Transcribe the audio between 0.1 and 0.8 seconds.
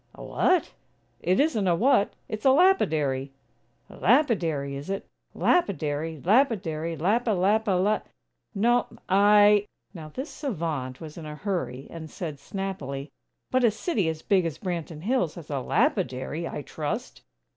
"A what?"